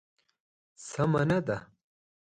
[0.89, 1.57] سمه نه ده.